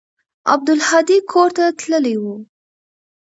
عبدالهادي 0.53 1.17
کور 1.31 1.49
ته 1.57 1.65
تللى 1.79 2.15
و. 2.21 2.25